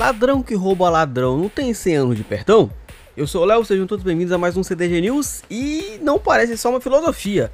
[0.00, 2.70] Ladrão que rouba ladrão não tem 100 anos de perdão?
[3.14, 6.56] Eu sou o Léo, sejam todos bem-vindos a mais um CDG News e não parece
[6.56, 7.52] só uma filosofia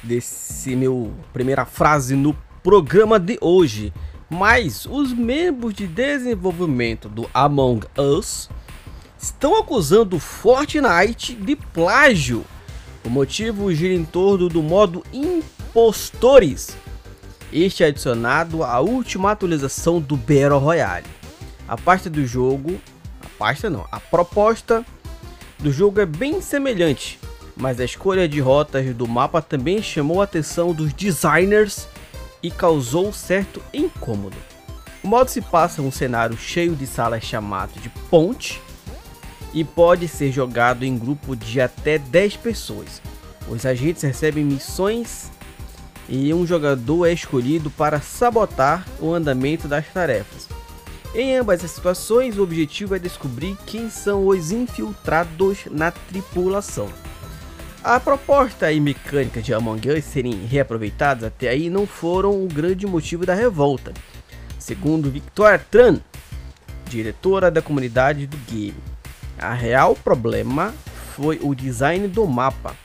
[0.00, 3.92] desse meu primeira frase no programa de hoje,
[4.30, 8.48] mas os membros de desenvolvimento do Among Us
[9.20, 12.44] estão acusando Fortnite de plágio.
[13.04, 16.76] O motivo gira em torno do modo impostores.
[17.52, 21.17] Este é adicionado à última atualização do Battle Royale.
[21.68, 22.80] A pasta do jogo,
[23.22, 24.84] a pasta não, a proposta
[25.58, 27.20] do jogo é bem semelhante,
[27.54, 31.86] mas a escolha de rotas do mapa também chamou a atenção dos designers
[32.42, 34.36] e causou certo incômodo.
[35.04, 38.62] O modo se passa em um cenário cheio de salas chamado de ponte
[39.52, 43.02] e pode ser jogado em grupo de até 10 pessoas.
[43.46, 45.30] Os agentes recebem missões
[46.08, 50.57] e um jogador é escolhido para sabotar o andamento das tarefas.
[51.14, 56.88] Em ambas as situações, o objetivo é descobrir quem são os infiltrados na tripulação.
[57.82, 62.86] A proposta e mecânica de Among Us serem reaproveitados até aí não foram o grande
[62.86, 63.94] motivo da revolta,
[64.58, 65.98] segundo Victoria Tran,
[66.88, 68.76] diretora da comunidade do game.
[69.38, 70.74] A real problema
[71.14, 72.76] foi o design do mapa.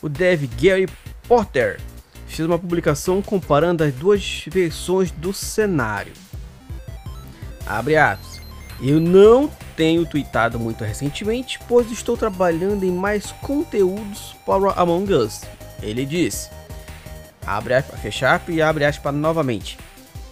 [0.00, 0.88] O dev Gary
[1.26, 1.80] Porter
[2.26, 6.12] fez uma publicação comparando as duas versões do cenário.
[7.66, 8.40] Abre aspas.
[8.80, 15.42] Eu não tenho tweetado muito recentemente, pois estou trabalhando em mais conteúdos para Among Us.
[15.80, 16.50] Ele disse.
[17.46, 19.78] Abre aspas, fechar e abre aspas novamente.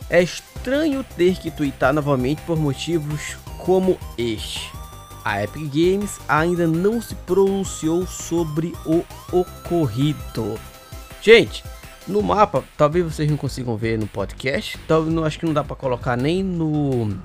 [0.08, 4.70] É estranho ter que twittar novamente por motivos como este.
[5.24, 10.58] A Epic Games ainda não se pronunciou sobre o ocorrido.
[11.22, 11.62] Gente,
[12.06, 14.78] no mapa, talvez vocês não consigam ver no podcast.
[14.86, 17.16] Talvez não acho que não dá para colocar nem no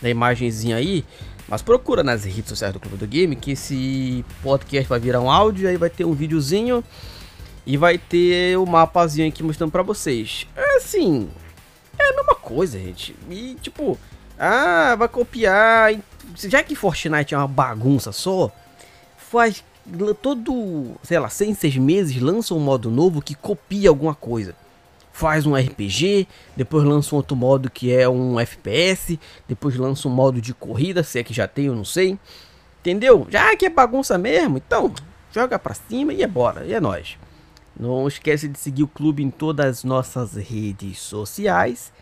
[0.00, 1.04] na imagenzinha aí,
[1.48, 5.30] mas procura nas redes sociais do Clube do Game que esse podcast vai virar um
[5.30, 6.84] áudio, aí vai ter um videozinho
[7.64, 10.46] e vai ter o mapazinho aqui mostrando para vocês.
[10.54, 11.28] É assim,
[11.98, 13.16] é a mesma coisa, gente.
[13.30, 13.98] E tipo,
[14.38, 15.94] ah, vai copiar,
[16.36, 18.50] já que Fortnite é uma bagunça só,
[19.16, 19.64] faz
[20.22, 24.54] todo, sei lá, 100, 6 meses lança um modo novo que copia alguma coisa.
[25.12, 30.10] Faz um RPG, depois lança um outro modo que é um FPS, depois lança um
[30.10, 32.18] modo de corrida, se é que já tem, eu não sei.
[32.80, 33.26] Entendeu?
[33.30, 34.92] Já que é bagunça mesmo, então
[35.32, 37.16] joga pra cima e é bora, e é nóis.
[37.78, 41.92] Não esquece de seguir o clube em todas as nossas redes sociais